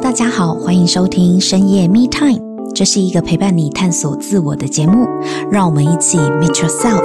[0.00, 2.40] 大家好，欢迎收听深夜 Me Time，
[2.74, 5.06] 这是一个陪伴你探索自我的节目，
[5.50, 7.02] 让我们一起 Meet Yourself。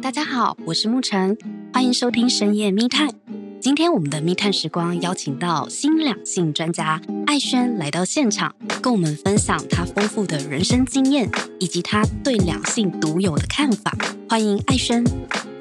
[0.00, 1.36] 大家好，我是沐晨，
[1.72, 3.12] 欢迎收听深夜 Me Time。
[3.60, 11.30] 今天我们的 Me Time 时光邀请到新两性专家艾轩来到现场，跟我们分享她丰富的人生经验
[11.60, 13.92] 以及她对两性独有的看法。
[14.28, 15.04] 欢迎艾轩。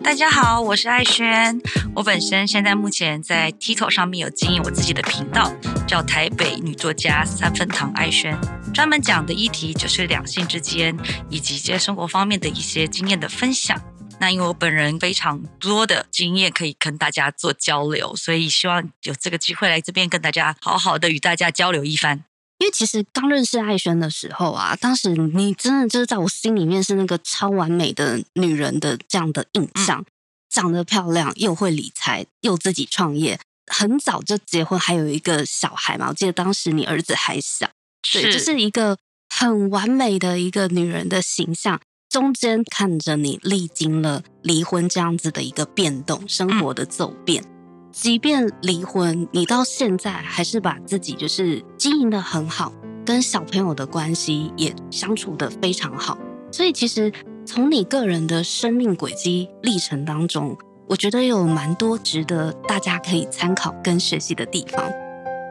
[0.05, 1.59] 大家好，我是艾轩。
[1.95, 5.51] 我本身现在目前在 TikTok 上面有经营我自己的频道，
[5.87, 8.37] 叫台北女作家三分糖艾轩，
[8.71, 10.95] 专门讲的议题就是两性之间
[11.27, 13.81] 以及在生活方面的一些经验的分享。
[14.19, 22.23] 那因为我本人非常多的经验可以跟大家做交流，所以希望有这个机会来这边跟大家好好的与大家交流一番。
[22.57, 30.05] 因为其实刚认识艾轩的时候啊，当时你真的就是在我心里面是那个超完美的女人的这样的印象，嗯、
[30.49, 36.07] 长得漂亮，又会理财，又自己创业，很早就结婚，还有一个小孩嘛。
[36.09, 37.69] 我记得当时你儿子还小，
[38.13, 38.97] 对，是就是一个
[39.29, 41.81] 很完美的一个女人的形象。
[42.07, 47.43] 中间看着你历经了离婚这样子的一个变动，生活的走变。
[47.43, 47.54] 嗯
[47.95, 52.73] 即便离婚，你到现在还是把自己就是经营得很好，
[53.05, 56.17] 跟小朋友的关系也相处得非常好。
[56.51, 57.09] 所以其实
[57.45, 60.57] 从你个人的生命轨迹历程当中，
[60.87, 64.91] 我觉得有蛮多值得大家可以参考跟学习的地方。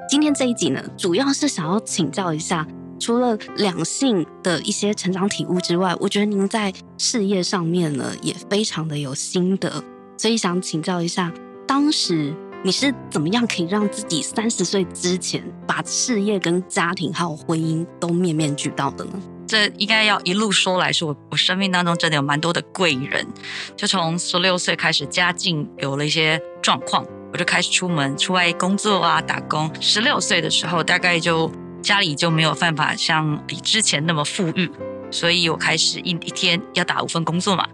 [0.07, 2.67] 今天这一集呢，主要是想要请教一下，
[3.01, 9.83] 除了两性的一些成长体悟之外，我觉得您在事业上面呢也非常的有心得，
[10.19, 11.33] 所以想请教一下。
[11.75, 19.11] 当时你是怎么样可以让自己三十岁之前把事业跟家庭还有婚姻都面面俱到的呢？
[19.45, 23.27] 这应该要一路说来说，我我生命当中真的有蛮多的贵人。
[23.75, 29.69] 就从十六岁开始，家境有了一些状况，我就开始出门出外工作啊，打工。
[29.81, 31.51] 十六岁的时候，大概就
[31.83, 34.71] 家里就没有办法像比之前那么富裕，
[35.11, 37.67] 所以我开始一一天要打五份工作嘛。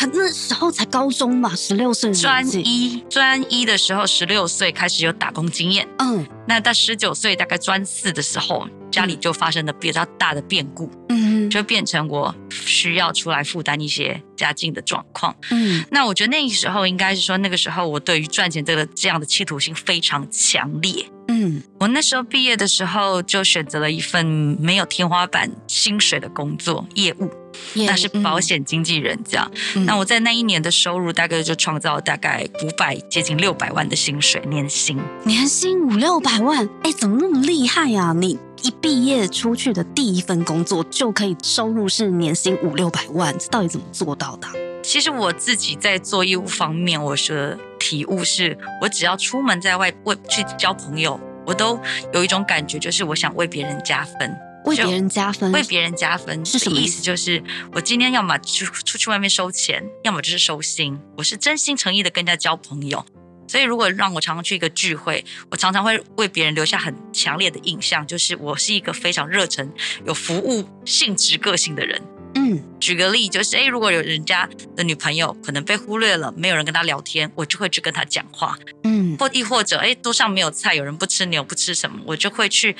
[0.00, 0.06] 哇塞！
[0.06, 5.86] 很那时候才高中嘛，十六岁专一专一的时候，十六岁开始有打工经验。
[5.98, 10.90] 嗯，那到十九岁大概专四的时候，家里就发生了比较大的变故。
[11.10, 15.34] 嗯，就变成我需要出来负担一些家境的状况。
[15.50, 21.04] 嗯，那我觉得那个时候应该是说，那个时候我对于赚钱这个这样的企图心非常强烈。
[21.28, 24.24] 嗯，我那时候毕业的时候就选择了一份
[24.60, 27.30] 没有天花板薪水的工作，业务。
[27.74, 38.12] 那是保险经纪人这样，嗯、那我在那一年的收入大概就创造大概五百接近六百万的薪水年薪，年薪五六百万，哎，怎么那么厉害呀、啊？
[38.12, 44.48] 你一毕业出去的第一份工作就可以收入是年薪五六百万，这到底怎么做到的？
[44.82, 51.78] 其实我自己在做业务方面，我的体悟是，我只要出门在外为去交朋友，我都
[52.12, 54.36] 有一种感觉，就是我想为别人加分。
[54.66, 57.02] 为别人加分，为别人加分是什么意思？
[57.02, 57.42] 就是
[57.72, 61.00] 我今天要么出出去外面收钱，要么就是收心。
[61.16, 63.04] 我是真心诚意的跟人家交朋友，
[63.50, 69.68] 所以如果让我常常去一个聚会，我常常会为别人留下很强烈的印象，就是我是一个非常热忱、
[70.06, 72.00] 有服务性质个性的人。
[72.36, 78.56] 嗯，举个例，就是诶，如果有人家的女朋友可能被忽略了，没有人跟他聊天，我就会去跟他讲话。
[78.84, 82.76] 嗯，或亦或者，诶，桌上没有菜，有人不吃牛不吃什么，我就会去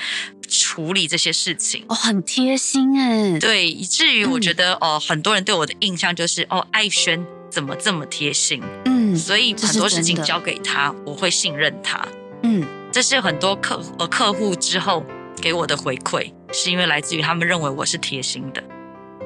[0.49, 1.85] 处理这些事情。
[1.89, 3.41] 哦，很贴心哎。
[3.41, 8.63] 对，以至于我觉得，嗯、哦，很多人对我的印象就是，哦，艾轩怎么这么贴心？
[8.85, 12.07] 嗯，所以很多事情交给他，我会信任他。
[12.43, 15.05] 嗯，这是很多客呃客户之后
[15.37, 18.63] 给我的回馈，是因为来自于他们认为我是贴心的。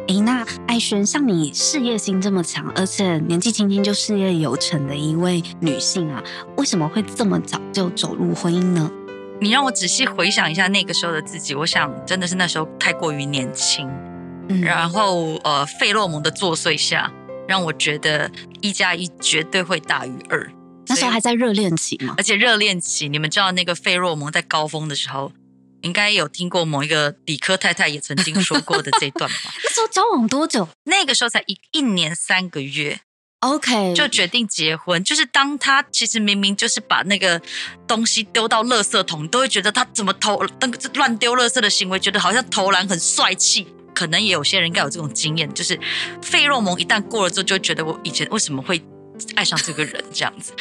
[0.09, 6.23] 诶，那艾轩，像你事业心这么强，而且年纪轻轻就事业有成的一位女性啊，
[6.57, 8.91] 为什么会这么早就走入婚姻呢？
[9.41, 13.89] 你让我仔细回想一下那个时候的自己，我想真的是那时候太过于年轻，
[14.49, 17.11] 嗯，然后呃，费洛蒙的作祟下，
[17.49, 18.31] 让我觉得
[18.61, 20.51] 一加一绝对会大于二。
[20.87, 22.15] 那时候还在热恋期嘛？
[22.17, 25.33] 而且热恋期，你们知道那个费洛蒙在高峰的时候。
[25.83, 29.37] 应该有听过某一个理科太太也曾经说过的这段吧？
[29.63, 30.67] 那时候交往多久？
[30.85, 33.01] 那个时候才一一年三个月
[33.41, 35.05] ，OK，就决定结婚。
[35.05, 37.39] 就是当他其实明明就是把那个
[37.87, 43.67] 东西丢到垃圾桶，都会觉得他怎么投那个乱丢垃圾的行为，觉得好像投篮很帅气。
[43.95, 45.79] 可能也有些人应该有这种经验，就是
[46.21, 48.83] 费洛蒙一旦过了之后，就觉得我以前为什么会
[49.37, 50.53] 爱上这个人 这样子。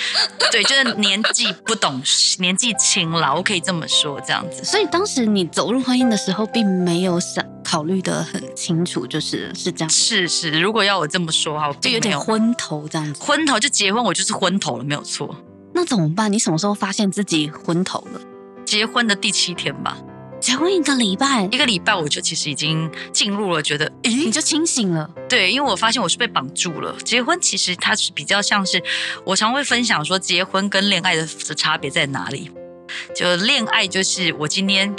[0.52, 2.02] 对，就是年纪不懂，
[2.38, 4.64] 年纪轻了，我可以这么说这样子。
[4.64, 9.90] 所以当时你走入婚姻的时候，并没有想考虑得很清楚，就是是这样。
[9.90, 13.24] 是是，如果要我这么说哈，就有点昏头这样子。
[13.24, 15.36] 昏头就结婚，我就是昏头了，没有错。
[15.74, 16.32] 那怎么办？
[16.32, 18.22] 你什么时候发现自己昏头了？
[18.64, 19.98] 结婚的第七天吧。
[20.44, 25.10] 结婚一个礼拜，一个礼拜我就其实已经进入了，觉得，咦，你就清醒了。
[25.30, 26.94] 对，因为我发现我是被绑住了。
[27.06, 28.84] 结婚其实它是比较像是，
[29.26, 32.52] 我常会分享说，结婚跟恋爱的差别在哪里？
[33.16, 34.94] 就恋爱就是我今天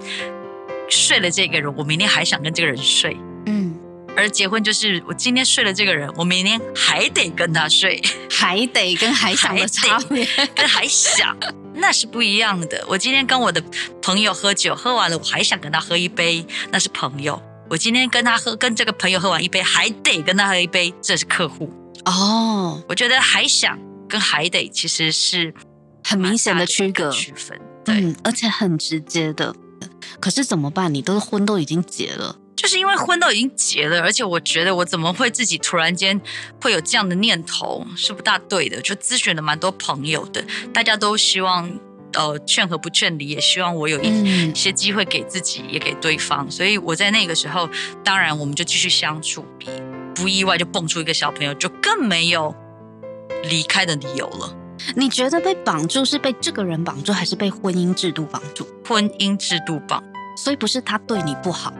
[0.89, 3.15] 睡了这个人，我明天还想跟这个人睡。
[3.45, 3.79] 嗯，
[4.17, 8.01] 而结婚就是我今天睡了这个人，我明天还得跟他睡，
[8.31, 11.37] 还得跟还想的差别，跟还想。
[11.75, 12.85] 那是不一样的。
[12.89, 13.63] 我今天跟我的
[14.01, 17.41] 朋友喝酒，喝完了我还想跟他喝一杯，那是朋友。
[17.69, 21.73] 我今天跟他喝，跟这个朋友喝完一杯，还得跟他喝一杯，这是客户。
[22.05, 23.79] 哦，我觉得还想
[24.09, 25.53] 跟还得其实是
[26.05, 29.55] 很明显的区隔区分，对，嗯，而且很直接的。
[30.21, 30.93] 可是怎么办？
[30.93, 32.37] 你都婚都已经结了。
[32.57, 36.21] 就是因为婚都已经结了，而且我觉得我怎么会自己突然间
[36.61, 38.81] 会有这样的念头是不大对的。
[38.81, 41.71] 就咨询了蛮多朋友的，大家都希望
[42.13, 46.49] 呃劝和不劝离，也希望我有一些机会给自己也给对方。
[46.51, 47.69] 所以我在那个时候，
[48.05, 49.45] 当然我们就继续相处，
[50.15, 52.55] 不意外就蹦出一个小朋友，就更没有
[53.43, 54.57] 离开的理由了。
[54.97, 58.67] 你觉得被绑住是被这个人绑住，还是被婚姻制度绑住？
[58.87, 60.03] 婚姻制度绑，
[60.37, 61.73] 所以不是他对你不好。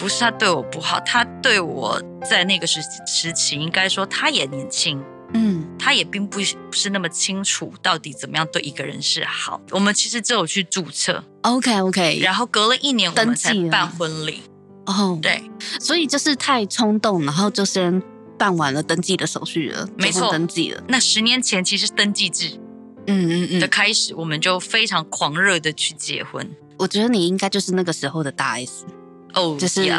[0.00, 4.98] 不是他对我不好，他对我在那个时时期，应该说他也年轻，
[5.34, 9.60] 嗯，他也并不不是那么清楚到底怎么样对一个人是好。
[9.72, 14.40] 我们其实只有去注册，OK OK，然后隔了一年我们才办婚礼，
[14.86, 15.42] 哦，对，
[15.78, 18.02] 所以就是太冲动，然后就先
[18.38, 20.82] 办完了登记的手续了，没错，登记了。
[20.88, 22.58] 那十年前其实登记制，
[23.06, 26.50] 嗯嗯嗯的开始，我们就非常狂热的去结婚。
[26.78, 28.86] 我觉得你应该就是那个时候的大 S。
[29.34, 29.90] 哦，oh, 就是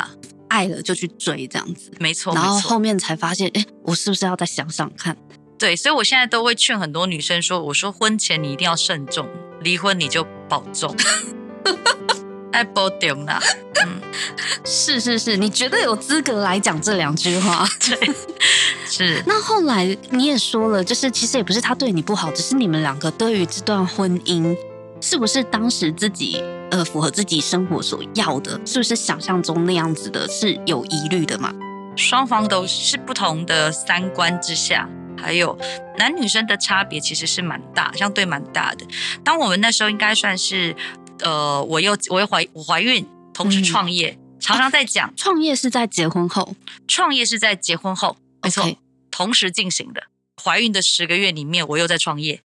[0.47, 2.33] 爱了就去追这样子，没错。
[2.33, 5.15] 然后后面才发现，哎，我是不是要再想想看？
[5.57, 9.27] 对，所以我现在都会劝很多女生说：“我说婚前你一定要慎重，
[9.61, 10.95] 离婚你就保重。”
[12.51, 13.39] 爱保重啦。
[13.85, 14.01] 嗯，
[14.65, 17.65] 是是是，你绝对有资格来讲这两句话。
[17.79, 18.13] 对，
[18.85, 19.23] 是。
[19.27, 24.53] 那后来你也说了，就是其实也不是他对你不好，只是你们两个对于这段婚姻，
[24.99, 26.43] 是不是当时自己？
[26.71, 31.53] 呃，符合自己生活所要的，是不是想象中那样子的，是有疑虑的嘛？
[31.97, 35.57] 双方都是不同的三观之下，还有
[35.97, 38.85] 男女生的差别其实是蛮大，相对蛮大的。
[39.23, 40.73] 当我们那时候应该算是，
[41.19, 46.55] 呃，我又我又怀我怀孕，同时创业，嗯、常常在讲，创业是在结婚后，
[46.87, 48.65] 创业是在结婚后，没错
[49.11, 50.03] 同时进行的。
[50.41, 52.41] 怀孕的十个月里面，我又在创业。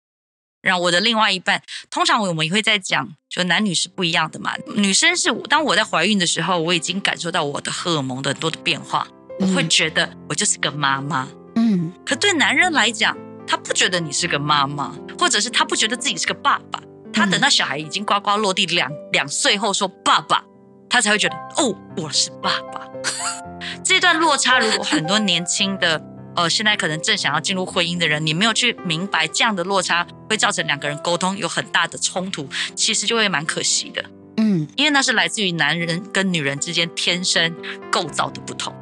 [0.64, 4.54] 让我的另外一半，通常我们也会在讲，就男女是不一样的嘛。
[4.74, 9.06] 女生是当我在怀孕的时候，我已经感受到我的荷尔蒙的很多的变化，
[9.40, 11.28] 我会觉得我就是个妈妈。
[11.56, 13.14] 嗯，可对男人来讲，
[13.46, 16.80] 他不觉得你是个妈妈，或者是他不觉得自己是个爸爸。
[17.12, 20.42] 他等到小孩已经呱呱落地两两岁后说爸爸，
[20.88, 22.88] 他才会觉得哦，我是爸爸。
[23.84, 26.13] 这段落差，如果很多年轻的。
[26.36, 34.04] 呃，现在可能正想要进入婚姻的人，你没有去明白这样的落差会造成两个人沟通有很大的冲突，其实就会蛮可惜的。
[34.36, 37.54] 嗯，因为那是来自于男人跟女人之间天生
[37.90, 38.74] 构造的不同。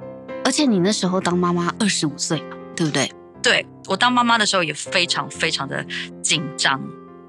[0.45, 2.43] 而且你那时候当妈妈二十五岁，
[2.75, 3.13] 对不对？
[3.43, 5.85] 对，我当妈妈的时候也非常非常的
[6.23, 6.81] 紧张。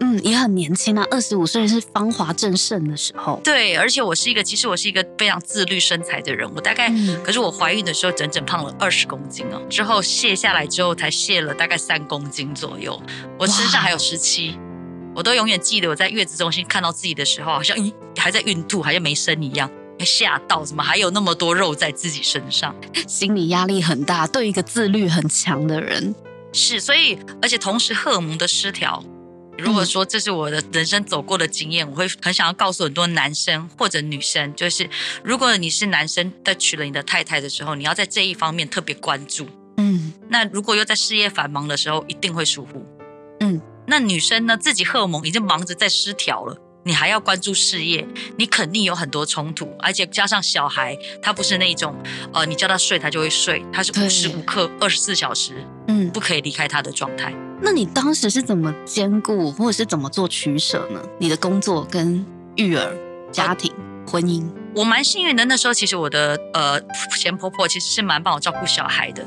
[0.03, 3.39] 嗯，也很年轻啊，二十五岁是芳华正盛的时候。
[3.41, 6.45] 对，而且我是一个，其实我是一个非常自律身材的人。
[6.53, 13.01] 我大概，嗯、可是我怀孕的时候整整胖了二十公斤哦，之后卸下来之后才卸了大概三公斤左右。
[13.39, 14.59] 我身上还有十七，
[15.15, 22.75] 我都永远记得我在月子中心看到自己的时候，好像咦还在孕吐，好像没生一样，吓到，怎么还有那么多肉在自己身上？
[23.07, 26.13] 心理压力很大，对一个自律很强的人
[26.51, 29.01] 是，所以而且同时荷尔蒙的失调。
[29.63, 34.89] 如果说这是我的人生走过的经验，我会很想要告诉很多男生或者女生，就是
[35.23, 39.47] 如果你是男生在娶了你的太太的时候，你要在这一方面特别关注。
[39.77, 42.85] 嗯，那如果又在事业繁忙的时候，一定会疏忽。
[43.39, 48.05] 嗯，那女生呢，自己荷尔蒙已经忙着在失调了，你还要关注事业，
[48.37, 51.95] 你肯定有很多冲突，而且加上小孩，他不是那种
[52.33, 57.33] 呃，你叫他睡他就会睡，他是无时无刻二十四小时，嗯，不可以离开他的状态。
[57.61, 61.01] 那你当时是怎么兼顾，或者是怎么做取舍呢？
[61.19, 62.25] 你的工作跟
[62.57, 62.93] 育儿、
[63.31, 65.45] 家庭、哦、婚姻，我蛮幸运的。
[65.45, 66.81] 那时候其实我的呃
[67.17, 69.25] 前婆婆其实是蛮帮我照顾小孩的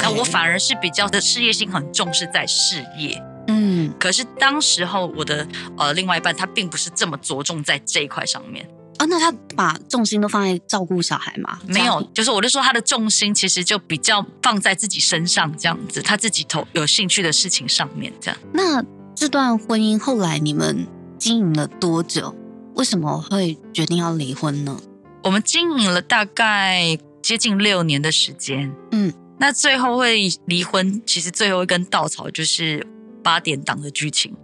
[0.00, 3.22] 那我反而是比较的事业心很重视在事业。
[3.54, 5.46] 嗯，可是当时候我的
[5.78, 8.68] 呃另外一半他并不是这么着重在这一块上面。
[8.96, 11.58] 啊，那他把重心都放在照顾小孩吗？
[11.66, 18.38] 没有，就是我就说他的重心其实就比较放在自己身上这样子，他自己投有兴趣的事情上面这样。
[18.52, 18.84] 那
[19.14, 20.86] 这段婚姻后来你们
[21.18, 22.34] 经营了多久？
[22.76, 24.80] 为什么会决定要离婚呢？
[25.24, 28.72] 我们经营了大概接近六年的时间。
[28.92, 32.86] 嗯，那最后会离婚，其实最后一根稻草就是
[33.24, 34.36] 八点档的剧情，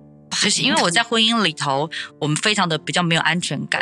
[0.43, 3.81] 就是因为我在婚姻里头，我们非常的比较没有安全感。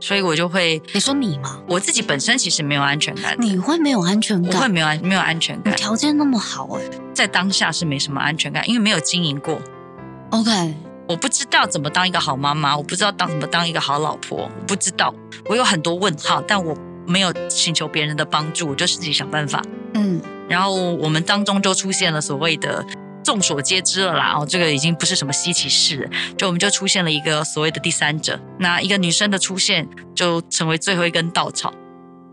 [0.00, 1.62] 所以我就会，你说你吗？
[1.68, 3.36] 我自己本身其实没有安全感。
[3.38, 4.52] 你会没有安全感？
[4.52, 5.76] 我会没有安没有安全感。
[5.76, 6.82] 条件那么好哎，
[7.14, 9.60] 在当下是没什么安全感，因为没有经营过。
[10.30, 10.74] OK，
[11.08, 19.62] 我不知道怎么当一个好妈妈，我不知道当怎么当一个好老婆，我不知道，我有很多问号，但我没有请求别人的帮助，我就自己想办法。
[19.94, 22.84] 嗯，然后我们当中就出现了所谓的。
[23.22, 31.72] 众所皆知了啦，哦，这个已经不是什么稀奇事了，就我们就出现了一个所谓的第三者，那一个女生的出现就成为最后一根稻草。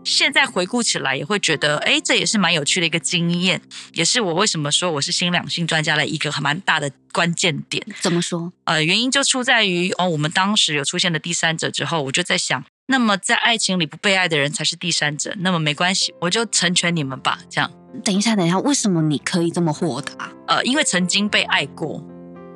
[0.02, 3.60] 现在回顾起来也会觉得，哎，这也是蛮有趣的一个经验，
[3.92, 7.84] 也是我为什么说我是新两性专家的一个蛮大的关键点。
[8.00, 8.50] 怎么说？
[8.64, 17.70] 呃，原因就出在于哦，我们当时有出现了第三者之后，我就在想，那么在爱情里不被爱的人才是第三者，那么没关系，我就成全你们吧，这样。
[18.02, 20.28] 等一下，等一下，为什么你可以这么豁达？
[20.48, 22.04] 呃，因为曾经被爱过。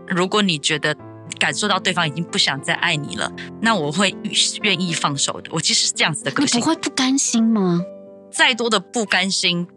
[0.08, 0.92] 如果你觉得
[1.38, 3.30] 感受到对方已经不想再爱你了，
[3.62, 4.12] 那我会
[4.62, 5.50] 愿意放手的。
[5.52, 6.58] 我其实是这样子的个性。
[6.58, 7.80] 你不会不甘心吗？
[8.32, 9.68] 再多的不甘心，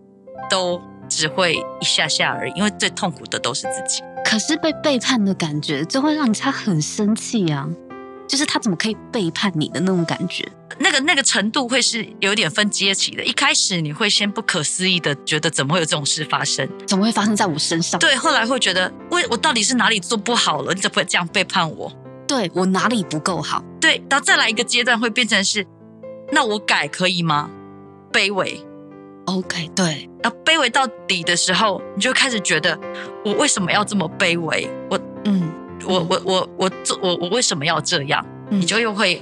[0.50, 2.54] 都只会一下下而已。
[2.56, 4.02] 因为最痛苦的都是自己。
[4.26, 7.70] 可是被背叛的感觉，就会让你他很生气啊。
[8.28, 10.48] 就是他怎么可以背叛你的那种感觉？
[10.80, 13.24] 那个那个程度会是有点分阶级的。
[13.24, 16.68] 一开始你会先不可思议的觉得怎么会有这种事发生？
[16.86, 18.00] 怎么会发生在我身上？
[18.00, 20.74] 对，后来会觉得为我到底是哪里做不好了？
[20.74, 21.92] 你怎么会这样背叛我？
[22.28, 23.64] 对，我哪里不够好？
[23.80, 25.66] 对，然后再来一个阶段会变成是，
[26.32, 27.50] 那我改可以吗？
[28.12, 28.62] 卑微
[29.26, 30.10] ，OK，对。
[30.22, 32.78] 然后卑微到底的时候，你就开始觉得
[33.24, 34.70] 我为什么要这么卑微？
[34.92, 35.50] 我嗯。
[35.86, 38.26] 我我我我做我我为什么要这样？
[38.50, 39.22] 嗯、你就又会，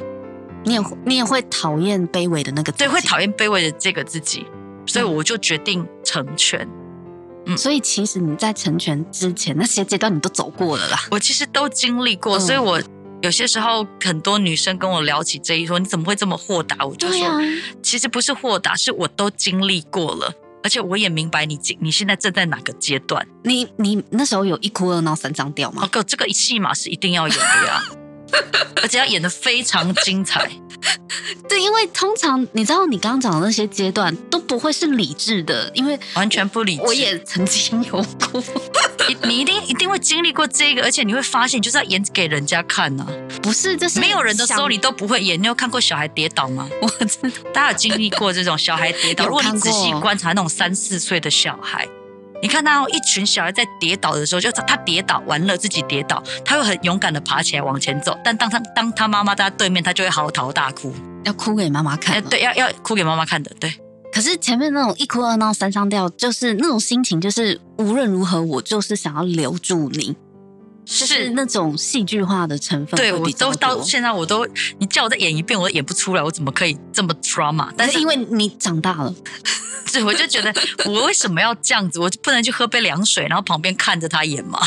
[0.64, 4.46] 你也你也会讨厌卑微的那个自己，对，会讨厌卑微的这个自己，
[4.86, 6.68] 所以我就决定成全。
[7.48, 10.98] 嗯，所以其实你在成全之前那些阶段你都走过了啦。
[11.12, 12.82] 我其实都经历过，嗯、所以我
[13.22, 16.86] 有些时候很多女生跟我聊起这一说，你怎么会这么豁达？
[16.86, 17.40] 我就说，啊、
[17.82, 20.34] 其实不是豁达，是我都经历过了。
[20.66, 23.24] 而且我也明白你你现在正在哪个阶段？
[23.44, 25.84] 你你那时候有一哭二闹三上吊吗？
[25.84, 27.84] 哦哥，这个戏码是一定要有的呀，
[28.82, 30.50] 而且要演得非常精彩。
[31.50, 36.82] 对，因为通常你知道，你刚刚讲的那些阶段都不会是理智的，因为完全不理智。
[36.84, 37.94] 我也曾经有
[38.32, 38.44] 过，
[39.08, 43.10] 你你一定一定会经历过这个，而且你会发现，就是要演给人家看呢、啊。
[43.42, 45.42] 不是，就是没有人的时候你都不会演。
[45.42, 46.70] 你有看过小孩跌倒吗？
[46.82, 49.26] 我知道，大家有经历过这种小孩跌倒。
[49.26, 51.88] 如果你仔细观察那种三四岁的小孩。
[52.46, 58.16] 你看到一群小孩在跌倒的时候，就他跌倒完了，自己跌倒，他会很勇敢的爬起来往前走。
[58.24, 62.24] 但当他当他妈妈在他对面，他就会嚎啕大哭，要哭给妈妈看。
[62.26, 63.52] 对，要要哭给妈妈看的。
[63.60, 63.74] 对。
[64.14, 70.16] 可是前面那种一哭二闹三上吊，就是那种心情，就是无论如何，我就是想要留住你，
[70.86, 72.96] 是，是那种戏剧化的成分。
[72.96, 74.46] 对，我都到现在，我都
[74.78, 77.72] 你叫我再演一遍，我都演不出来，我怎么可以这么 drama？
[77.76, 79.12] 但是因为你长大了。
[79.96, 80.54] 对，我就觉得
[80.86, 82.00] 我为什么要这样子？
[82.00, 84.60] 我不能去喝杯凉水，然后旁边看着他演吗？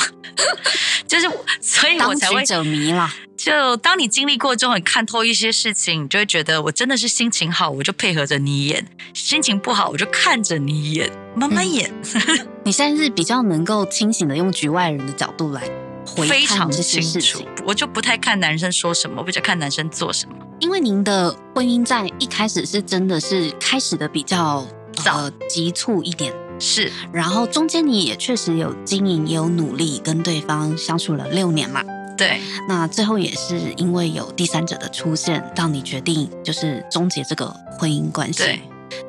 [1.06, 1.28] 就是，
[1.60, 3.10] 所以我才会者迷了。
[3.36, 8.82] 就当你经历过之后，你看透一些事情，你就会觉得我真的是心情好，我就配合着你演；
[9.14, 11.92] 心情不好，我就看着你演，慢慢演。
[12.14, 15.62] 嗯、 你现在是比较能够清醒的用局外人的角度来
[16.04, 17.46] 回看这些事情。
[17.64, 20.34] 我就不太看男生说什么，我比较看男生做什么。
[20.60, 24.66] 因为您的婚姻在一开始是真的是开始的比较。
[25.04, 31.82] 呃，急促一点是，然后中间你也确实有经营，也有努力跟对方相处了六年嘛。
[32.16, 38.42] 对，那最后也是因为有第三者的出现，让你决定就是终结这个婚姻关系。
[38.42, 38.60] 对，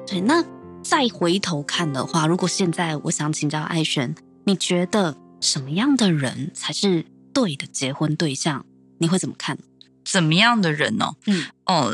[0.05, 0.22] 对。
[0.22, 0.43] 那
[0.84, 4.13] 再回头看的话，如果现在我想请教艾璇，
[4.46, 7.03] 你觉得什么样的人才是
[7.34, 8.63] 对的结婚对象？
[9.00, 9.58] 你会怎么看？
[10.05, 11.13] 怎么样的人呢？
[11.25, 11.93] 嗯，哦，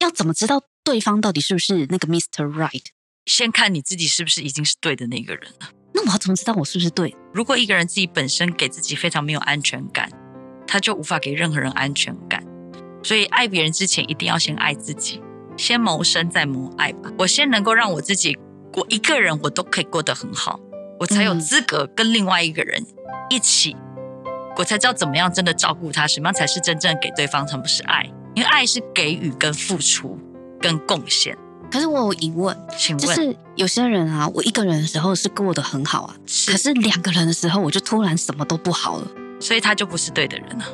[0.00, 2.44] 要怎么知道对方到底是不是那个 Mr.
[2.46, 2.84] Right？
[3.28, 5.68] 先看你自己是不是已经是对的那个人了。
[5.92, 7.14] 那我要怎么知道我是不是对？
[7.32, 10.10] 如果一个人自己本身给自己非常没有安全感，
[10.66, 12.42] 他就无法给任何人安全感。
[13.02, 15.22] 所以爱别人之前，一定要先爱自己，
[15.56, 17.12] 先谋生再谋爱吧。
[17.18, 18.36] 我先能够让我自己
[18.74, 20.58] 我一个人我都可以过得很好，
[20.98, 22.84] 我才有资格跟另外一个人
[23.28, 23.76] 一起，
[24.56, 28.10] 我才知道怎么样真的照顾他，什么样才是真正给对方，才不是爱。
[28.34, 30.18] 因为爱是给予、跟付出、
[30.60, 31.36] 跟贡献。
[31.70, 39.06] 可是我有疑问，请问，就是有些人啊，我一个人的时候是过得很好啊，是，可是两个人的时候，我就突然什么都不好了，
[39.40, 40.64] 所以他就不是对的人了。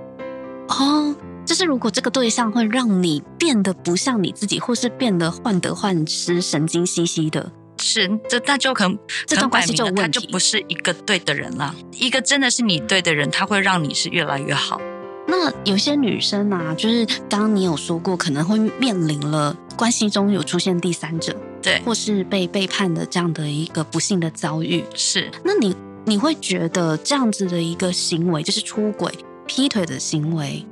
[0.69, 1.15] 哦。
[1.47, 11.75] 就是如果这个对象会让你变得不像你自己，或是变得患得患失、神经兮兮的，是这那就可能这段关系就他就不是一个对的人了。
[11.93, 14.81] 一个真的是你对的人，他会让你是越来越好。
[15.29, 24.85] 那有些女生啊，就是刚刚你有说过，可能会面临了关系中有出现第三者，对，或是被背叛的这样的一个不幸的遭遇。
[24.95, 25.77] 是，那你
[26.07, 29.13] 你会觉得这样子的一个行为，就是出轨、
[29.47, 30.65] 劈腿的行为？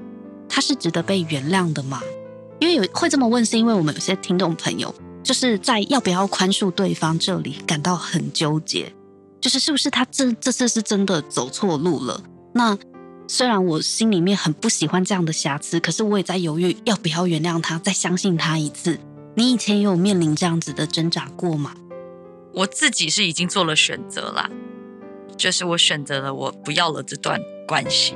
[0.49, 2.01] 它是值得被原谅的吗？
[2.61, 8.93] 因为有会这么问，是因为我们有些听众朋友就是在要不要宽恕对方这里感到很纠结，
[9.41, 12.23] 就是是不是他这这次是真的走错路了？
[12.55, 12.77] 那
[13.35, 18.99] 虽然我心里面很不喜欢这样的瑕疵，可是我也在犹豫要不要原谅他，再相信他一次。
[19.37, 21.73] 你以前有面临这样子的挣扎过吗？
[22.53, 24.51] 我自己是已经做了选择啦，
[25.35, 28.15] 就是我选择了我不要了这段关系。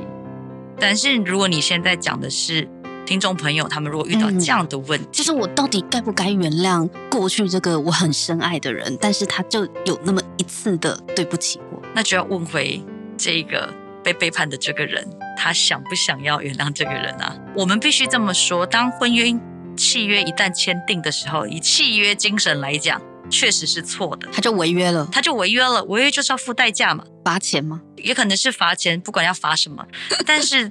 [0.78, 2.68] 但是，如果你现在讲的是
[3.06, 8.94] 听众朋友，他们如果遇到这样的问题，嗯，就是我到底该不该原谅过去这个我很深爱的人？
[9.00, 12.84] 但是他就有那么一次的对不起我，那就要问回
[13.16, 13.72] 这个
[14.06, 15.04] 被背叛的这个人，
[15.36, 17.36] 他想不想要原谅这个人啊？
[17.56, 19.36] 我们必须这么说：当婚姻
[19.76, 27.82] 契约一旦签订的时候，以契约精神来讲，确实是错的，他就违约了，他就违约了，违约就是要付代价嘛，罚钱吗？
[27.96, 29.84] 也可能是罚钱，不管要罚什么，
[30.24, 30.70] 但是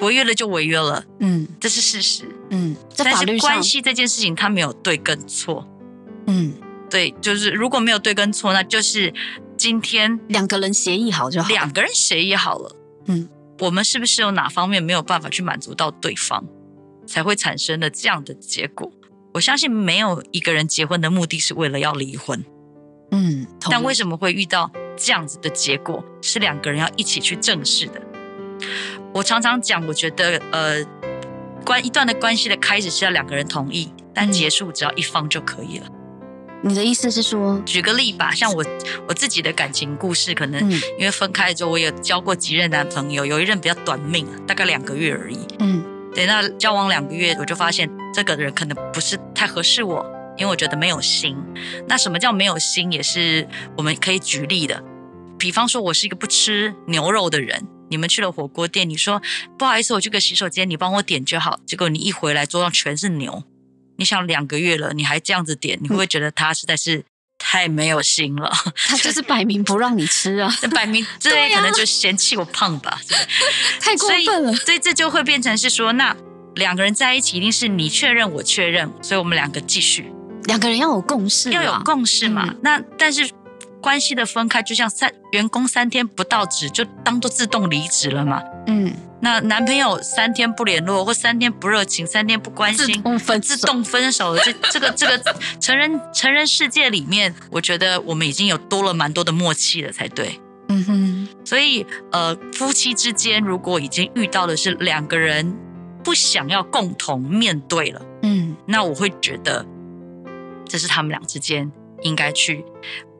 [0.00, 5.64] 违约了就违约了，嗯，这是事实，嗯，在法律上，但是关系这件事情，他没有对跟错，
[6.26, 6.54] 嗯，
[6.90, 9.14] 对，就是如果没有对跟错，那就是
[9.60, 12.74] 今天两个人协议好就好，两个人协议好了，
[13.08, 16.42] 嗯，我们是不是有哪方面没有办法去满足到对方，
[17.06, 18.90] 才会产生了这样的结果？
[19.34, 22.42] 我相信没有一个人结婚的目的是为了要离婚，
[23.10, 26.02] 嗯，但为什么会遇到这样子的结果？
[26.22, 28.00] 是两个人要一起去正视的。
[29.12, 30.82] 我常常讲，我觉得呃，
[31.66, 35.86] 关一段的关系的开始是要两个人同意，但结束只要一方就可以了。
[36.62, 38.64] 你的意思是说，举个例吧，像我
[39.08, 45.84] 我自己的感情故事，可能因为分开之后，我有交过几任男朋友，有一任比较短命，大概两个月而已，嗯。
[46.12, 50.04] 对，那交往两个月，我就发现这个人可能不是太合适我，
[50.36, 51.36] 因为我觉得没有心。
[51.86, 52.90] 那什么叫没有心？
[52.90, 53.46] 也是
[53.76, 54.82] 我们可以举例的。
[55.38, 59.22] 比方说，我是一个不吃牛肉的人，你们去了火锅店，你说
[59.56, 61.60] 不好意思，我去个洗手间，你帮我点就好。
[61.64, 63.44] 结果你一回来，桌上全是牛。
[64.00, 67.04] 你想两个月了，你还这样子点，你会不会觉得他实在是？
[67.42, 68.52] 太没有心了，
[68.86, 70.54] 他就是摆明不让你吃啊！
[70.74, 73.16] 摆明 这可能就嫌弃我胖吧，对
[73.80, 74.52] 太过分了。
[74.56, 76.14] 所以这就会变成是说，那
[76.56, 80.12] 两个人在一起一定是你确认我确认，所以我们两个继续。
[80.44, 82.44] 两个人要有共识，要有共识嘛。
[82.46, 83.30] 嗯、那但是
[83.80, 88.42] 关系的分开，就像三员工三天不到职就当做自动离职了嘛。
[88.66, 88.94] 嗯。
[89.22, 94.42] 那男朋友三天不联络，或三天不热情，三天不关心，自动分自动分手了。
[94.42, 100.40] 这这个这个成人成人世界里面，我觉得我们已经有多了蛮多的默契了才对。
[100.68, 101.28] 嗯哼。
[101.44, 105.56] 所以呃，夫妻之间如果已经遇到的是两个人
[106.04, 109.66] 不想要共同面对了，嗯，那我会觉得
[110.66, 111.70] 这是他们俩之间
[112.02, 112.64] 应该去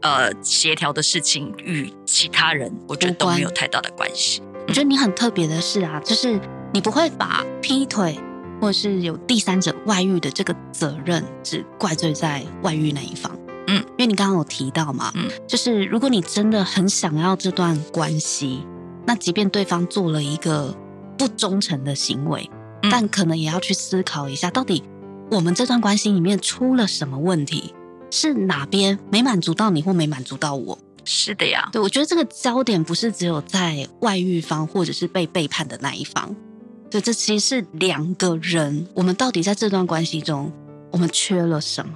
[0.03, 4.43] 呃协调的事情，与其他人我觉得都没有太大的关系。
[4.69, 6.41] 我觉得你很特别的是啊，就是
[6.73, 8.19] 你不会把劈腿
[8.61, 13.37] 或者是有第三者外遇的这个责任只怪罪在外遇那一方。
[13.67, 18.67] 嗯，因为你刚刚有提到嘛，嗯，就是如果你真的很想要这段关系，
[19.07, 20.77] 那即便对方做了一个
[21.17, 22.51] 不忠诚的行为，
[22.83, 24.83] 嗯，但可能也要去思考一下，到底
[25.31, 27.75] 我们这段关系里面出了什么问题，
[28.11, 30.79] 是哪边没满足到你或没满足到我。
[31.05, 36.37] 是的呀，对，我觉得这个焦点不是只有在外遇方或者是被背叛的那一方，
[36.91, 40.53] 对，这其实是两个人，我们到底在这段关系中，
[40.91, 41.95] 我们缺了什么？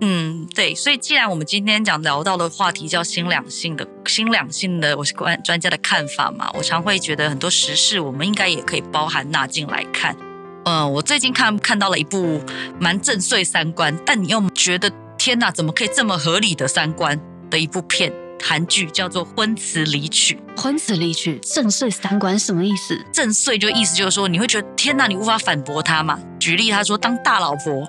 [0.00, 10.16] 嗯，对，所以既然我们今天讲聊到的话题叫新两性的新两性的，我是观专家的看法嘛，我常会觉得很多时事我们应该也可以包含纳进来看。
[10.64, 12.40] 嗯，我最近看看到了一部
[12.78, 17.20] 蛮震碎三观，但你又觉得天哪，怎么可以这么合理的三观？
[17.50, 22.98] 的一部片韩剧叫做《婚词离曲》，婚词离曲震碎三观什么意思？
[23.12, 26.18] 震碎就意思就是说，你会觉得天哪，你无法反驳他嘛？
[26.38, 27.86] 举例，他说当大老婆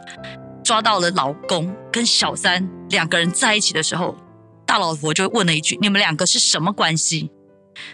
[0.64, 4.18] 抓到了老公跟小三两个人在一起的时候，
[4.66, 7.30] 大老婆就问了一句：“你们两个是什么关系？”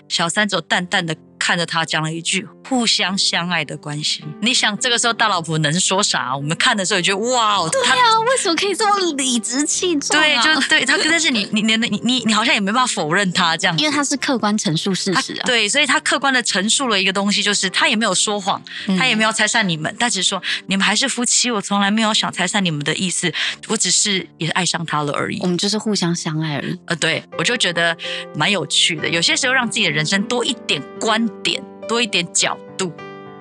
[0.08, 1.16] 小三只淡淡的。
[1.46, 6.36] 看着他讲了一句互相相爱的关系，你想这个时候大老婆能说啥？
[6.36, 10.42] 我们看的时候也觉得哇，对呀、啊，为什么可以这么理直气壮、啊？
[10.42, 15.44] 对，就对他，但是你你你你你你好像也没办法否认他这样，因为他是客观陈述事实啊。
[15.46, 18.60] 对，所以他客观的陈述了一个东西，就是他也没有说谎，
[18.98, 23.32] 他也没有拆散你们，嗯、但只是说你们还是夫妻，我从来没有想拆散你们的意思，
[23.68, 25.40] 我只是也爱上他了而已。
[25.42, 26.80] 我们就是互相相爱而已。
[26.88, 27.96] 呃，对，我就觉得
[28.36, 31.64] 蛮有趣的，有些时候让自己的人生多一点观点。
[31.88, 32.92] 多一点角度，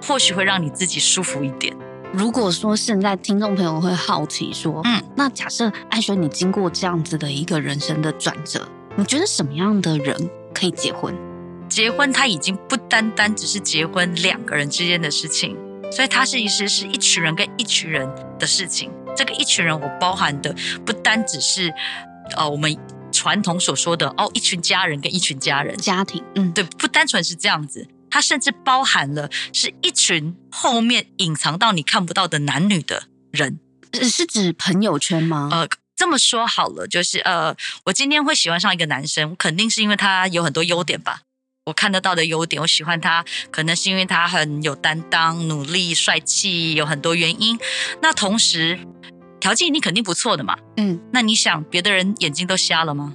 [0.06, 1.74] 或许会让你自己舒服一点。
[2.12, 11.14] 如果说现在听众朋友会好奇说，嗯，那假设艾雪你经过这样子的一个人生的转折，你觉得什么样的人可以结婚？
[11.70, 15.56] 结婚它已经不单单只是结婚两个人之间的事情，
[15.90, 18.06] 所以它是其实是一群人跟一群人
[18.38, 18.92] 的事情。
[19.16, 20.54] 这个一群人，我包含的
[20.84, 21.72] 不单只是
[22.36, 22.76] 呃我们
[23.24, 27.88] 传统所说的哦一群家人跟一群家人家庭，嗯，对，不单纯是这样子。
[28.10, 33.58] 它甚至包含了是一群后面隐藏到你看不到的男女的人，
[33.94, 35.48] 是指朋友圈吗？
[35.50, 37.56] 呃，这么说好了，就是呃，
[37.86, 41.22] 我今天会喜欢上一个男生，肯定是因为他有很多优点吧。
[41.64, 47.58] 我看得到的优点，我喜欢他，可能是因为他很有担当、努力、帅气，有很多原因。
[48.02, 48.78] 那同时
[49.44, 53.14] 条件你肯定不错的嘛，嗯，那你想别的人眼睛都瞎了吗？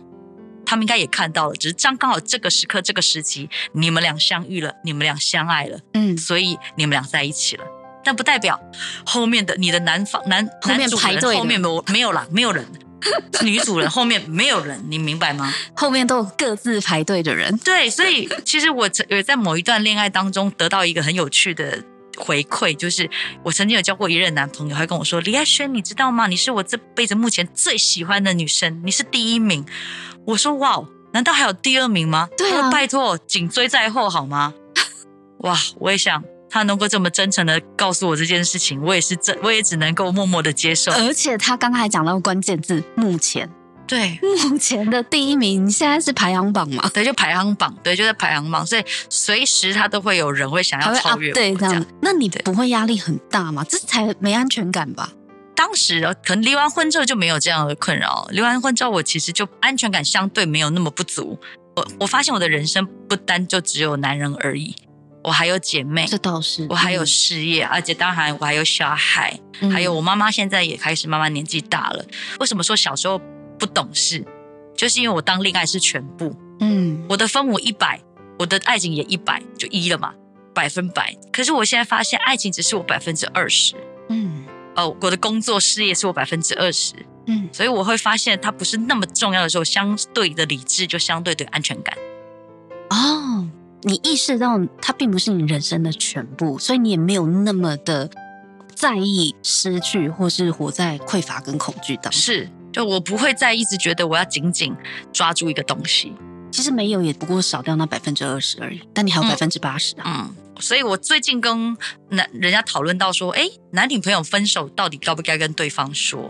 [0.63, 7.63] 他们应该也看到了，只是刚刚好这个时刻、这个时期，你们俩相遇了，你们俩相爱了，嗯，所以你们俩在一起了。
[8.03, 8.61] 但不代表
[9.07, 12.63] 后面的你的男方男后面排队后面没有没有了，没有人，
[13.41, 15.51] 女主人后面没有人，你明白吗？
[15.75, 17.57] 后面都有各自排队的人。
[17.57, 21.83] 对，所以其实我有在某一段恋爱当中得到一个很有趣的
[22.19, 23.09] 回馈，就是
[23.43, 26.27] 我曾经有交过一任男朋友，他跟我说：“李亚轩，你知道吗？
[26.27, 29.65] 你是我这辈子目前最喜欢的女生，你是第一名。”
[30.27, 32.27] 我说哇，难道还有第二名吗？
[32.37, 34.53] 对啊，拜托，紧追在后好吗？
[35.39, 40.91] 哇，我也想他能够这么真诚的告诉我这件事情，我也是真，我也只能够默默的接受。
[40.91, 43.49] 而且他刚才讲到关键字，目前
[43.89, 46.87] 对目前的第一名，你现在是排行榜嘛？
[46.93, 51.85] 对，就排行榜，对，就在排行榜，所以随时他都会有人会想要超越我，对，这样。
[52.01, 53.65] 那你不会压力很大吗？
[53.67, 55.09] 这才没安全感吧？
[55.55, 58.25] 当时可能离完婚之后就没有这样的困扰。
[58.31, 61.37] 离完婚之后，我其实就安全感相对没有那么不足。
[61.75, 64.73] 我我发现我的人生不单就只有男人而已，
[65.23, 69.37] 我还有姐妹，这倒是，我还有事业，而且当然我还有小孩，
[69.71, 72.05] 还有我妈妈现在也开始慢慢年纪大了。
[72.39, 73.19] 为什么说小时候
[73.59, 74.25] 不懂事？
[74.75, 78.01] 就是因为我当恋爱是全部，嗯，我的分母一百，
[78.39, 80.13] 我的爱情也一百，就一了嘛，
[80.55, 81.15] 百分百。
[81.31, 83.75] 可是我现在发现，爱情只是我百分之二十，
[84.07, 84.45] 嗯。
[84.75, 86.93] 哦，我的工作事业是我百分之二十，
[87.25, 91.97] 嗯，所以我会发现它不是那么重要的时候，相对的理智就相对的安全感。
[92.91, 93.49] 哦，
[93.81, 98.09] 你意识到它并不是你人生的全部，所以你也没有那么的
[98.73, 102.13] 在意失去，或是活在匮乏跟恐惧当中。
[102.13, 104.75] 是，就我不会再一直觉得我要紧紧
[105.11, 106.13] 抓住一个东西。
[106.51, 110.03] 其实没有，也不过少掉那百分之二十而已，但你还有百分之八十啊。
[110.05, 110.13] 嗯。
[110.27, 111.77] 嗯所以，我最近跟
[112.09, 116.29] 男人家讨论到说，哎，男女朋友分手到底该不该跟对方说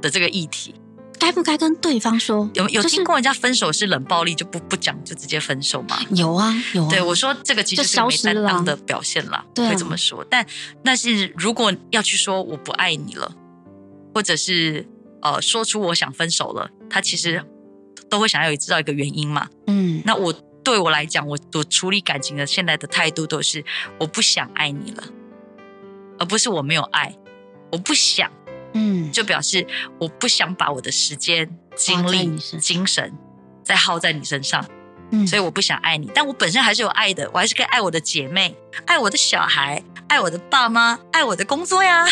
[0.00, 0.74] 的这个议题，
[1.18, 2.48] 该不该跟对方说？
[2.54, 6.00] 有有听过人家分手是冷暴力就不不讲就直接分手吗？
[6.14, 6.88] 有啊，有啊。
[6.88, 10.24] 对，我说这个其实是没担当的表现啦，对，会这么说。
[10.30, 10.46] 但
[10.82, 13.30] 但是如果要去说我不爱你了，
[14.14, 14.88] 或者是
[15.22, 17.42] 呃说出我想分手了，他其实
[18.10, 19.48] 都会想要知道一个原因嘛。
[19.66, 20.34] 嗯，那我。
[20.64, 23.64] 对我来讲，我我处理感情的现在的态度都是
[23.98, 25.02] 我不想爱你了，
[26.20, 27.12] 而不是我没有爱，
[27.72, 28.30] 我不想，
[28.72, 29.66] 嗯，就表示
[29.98, 33.12] 我不想把我的时间、精力、精神
[33.64, 34.64] 再耗在你身上，
[35.10, 38.56] 嗯，所以我不想爱你，但我本身还是有爱的，我还是可以爱我的姐妹、
[38.86, 42.06] 爱我的小孩、爱我的爸妈、爱我的工作呀，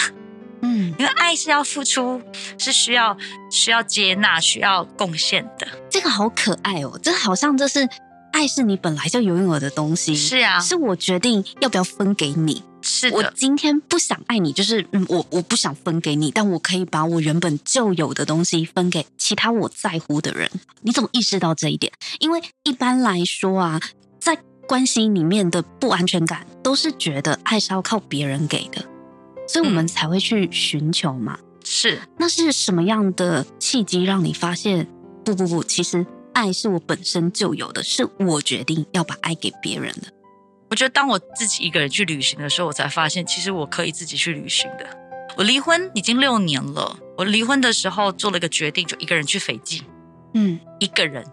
[0.63, 2.21] 嗯，因为爱是要付出，
[2.59, 3.17] 是需要
[3.51, 5.67] 需要接纳、需要贡献的。
[5.89, 7.89] 这个好可爱哦，这好像这是。
[8.33, 12.63] 爱是你本来就拥有的东西，是啊，是我决定要不要分给你。
[12.81, 20.49] 是的，我今天不想爱你，就是嗯，我我不想分给你，但我可以把我原本就有的东西分给其他我在乎的人。
[20.83, 21.93] 你怎么意识到这一点？
[22.21, 23.81] 因为一般来说啊，
[24.21, 28.85] 在关系里面的不安全感，都是觉得爱是要靠别人给的，
[29.51, 31.37] 所以我们才会去寻求嘛。
[31.41, 34.87] 嗯，是，那是什么样的契机让你发现？
[35.25, 36.07] 不不不，其实。
[36.33, 40.13] 爱是我本身就有的，是我决定要把爱给别人的。
[40.71, 44.87] 我觉得当我自己一个人去旅行的时候，我才发现，其实我可以自己去旅行的。
[45.37, 46.99] 我我离婚已经六年了。
[47.17, 49.83] 我离婚的时候做了一个决定，就一个人去斐济，
[50.35, 51.25] 嗯，一个人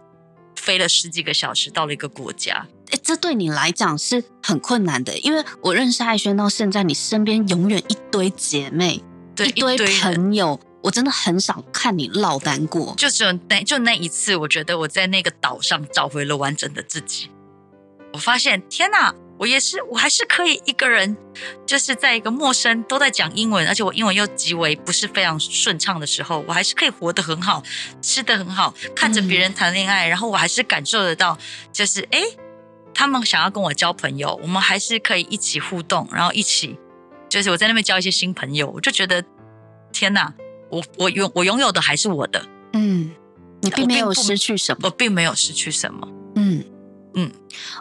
[0.55, 2.65] 飞了十几个小时到了一个国家。
[2.91, 9.03] 哎，这对你来讲是很困难的，因为我认识艾轩到现在，你身边永远一堆姐妹，
[9.35, 12.93] 对，一堆朋友，我真的很少看你落单过。
[12.97, 17.29] 就只有那就那一次，我觉得我在那个岛上找回了完整的自己。
[18.13, 19.13] 我发现，天哪！
[19.39, 21.15] 我也是，我还是可以一个人，
[21.63, 27.61] 就是在一个陌生都在讲英文，而且我英文又极为不是非常顺畅的时候，我还是可以活得很好，
[28.01, 31.37] 吃得很好，看着别人谈恋爱，嗯、然后我还是感受得到，
[31.71, 32.23] 就是哎，
[32.97, 36.75] 他们想要跟我交朋友，我们还是可以一起互动，然后一起，
[37.29, 39.23] 就是我在那边交一些新朋友，我就觉得
[39.93, 40.33] 天哪，
[40.71, 43.11] 我我拥我拥有的还是我的，嗯，
[43.61, 46.63] 你并没有失去什么，我并没有失去什么，嗯。
[47.13, 47.31] 嗯，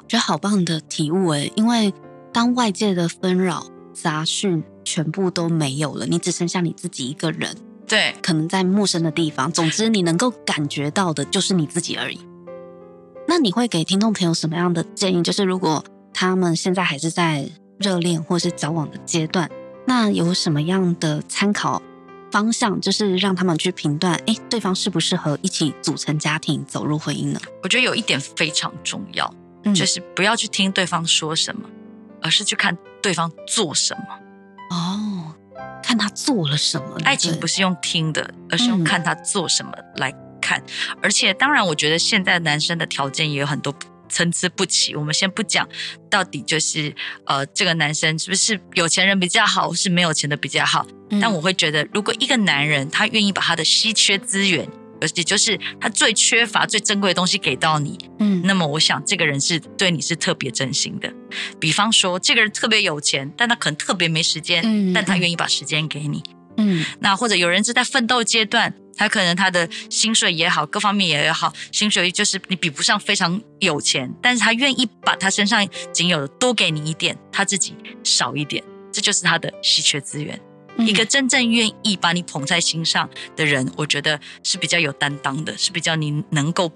[0.02, 1.92] 我觉得好棒的体悟诶，因为
[2.33, 7.55] 当外界的纷扰杂讯全部都没有了，你只剩下你自己一个人，
[7.87, 12.18] 对，可能在陌生的地方，总之你能够感觉到的就是你自己而已。
[13.29, 15.23] 那你会给听众朋友什么样的建议？
[15.23, 19.51] 就是如果他们现在还是在热恋或是交往的阶段，
[19.87, 21.83] 那有什么样的参考
[22.31, 27.41] 方向，就是让他们去评断，哎，对方适不适合一起组成家庭、走入婚姻呢？
[27.62, 29.33] 我觉得有一点非常重要，
[29.65, 31.69] 嗯、就是不要去听对方说什么，
[32.23, 34.05] 而是去看对方做什么。
[34.71, 35.35] 哦，
[35.83, 36.99] 看他做了什么。
[37.05, 40.12] 爱情不是用听的，而是用看他做什么来
[40.46, 40.61] 看。
[40.61, 43.74] 嗯、而且，当然，我觉得现在男生的条件也有很多。
[44.09, 45.68] 参差不齐，我们先不讲，
[46.09, 46.94] 到底就是
[47.26, 50.87] 呃，这个男生是不是有钱人比较好，是没有钱的比较好？
[51.11, 54.64] 嗯、但我会觉得，如果一个男人他愿意把他的稀缺资源，
[55.00, 61.12] 而且就是他最缺乏、最珍贵的东西给到你，嗯，那么我想这个人是对你是特别真心的。
[61.59, 66.22] 比方说，这个人特别有钱，但他可能特别没时间，嗯，但他愿意把时间给你，
[66.57, 68.75] 嗯，那或者有人是在奋斗阶段。
[68.99, 80.40] 他可能他的薪水也好，各方面也好，薪水就是你比不上非常有钱，但是他愿意把他身上仅有的多给你一点，他自己少一点，这就是他的稀缺资源。
[80.79, 86.71] 嗯、一个真正愿意把你捧在心上的人，我觉得是比较有担当的，是比较你能够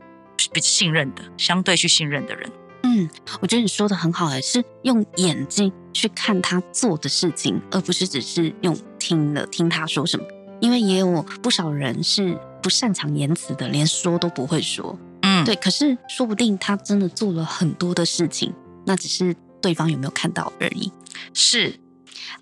[0.53, 2.53] 比信任的，相对去信任的人。
[2.83, 3.09] 嗯，
[3.40, 10.25] 我觉得你说的很好，哎，是用眼睛去看他做的事情，而不是只是用听了听他说什么。
[10.61, 14.97] 因为也有不少人是不擅长言辞的，连说都不会说。
[15.23, 15.57] 嗯，对。
[15.57, 18.53] 可是说不定他真的做了很多的事情，
[18.85, 20.93] 那只是对方有没有看到而已。
[21.33, 21.81] 是。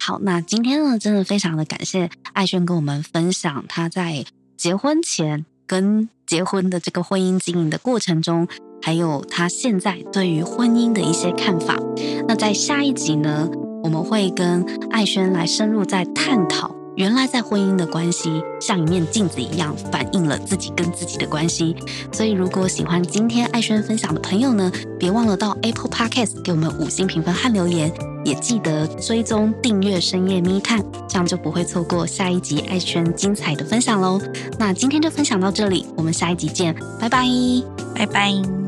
[0.00, 4.24] 好，那今天呢，真的非常的感谢艾轩跟我们分享他在
[4.56, 8.48] 结婚前跟结婚的这个婚姻经营的过程中，
[8.82, 11.76] 还有他现在对于婚姻的一些看法。
[12.26, 13.48] 那在下一集呢，
[13.88, 16.70] 我们会跟艾轩来深入再探讨。
[16.94, 21.74] 原来在婚姻的关系像一面镜子一样，反映了自己跟自己的关系。
[22.12, 27.90] 所以，如果喜欢今天艾轩分享的朋友呢，别忘了到 Apple Podcast 给我们五星评分和留言，
[28.26, 34.20] 也记得追踪订阅深夜密探，这样就不会错过下一集艾轩精彩的分享喽。
[34.58, 37.24] 那今天就分享到这里，我们下一集见，拜拜，
[37.94, 38.67] 拜拜。